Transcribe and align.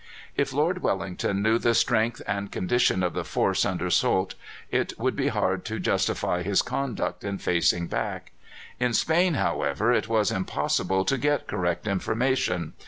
If 0.35 0.51
Lord 0.51 0.81
Wellington 0.81 1.43
knew 1.43 1.59
the 1.59 1.75
strength 1.75 2.23
and 2.25 2.51
condition 2.51 3.03
of 3.03 3.13
the 3.13 3.23
force 3.23 3.63
under 3.65 3.91
Soult, 3.91 4.33
it 4.71 4.93
would 4.97 5.15
be 5.15 5.27
hard 5.27 5.63
to 5.65 5.77
justify 5.79 6.41
his 6.41 6.63
conduct 6.63 7.23
in 7.23 7.37
facing 7.37 7.85
back. 7.85 8.31
In 8.79 8.95
Spain, 8.95 9.35
however, 9.35 9.93
it 9.93 10.07
was 10.07 10.31
impossible 10.31 11.05
to 11.05 11.19
get 11.19 11.45
correct 11.45 11.85
information. 11.85 12.73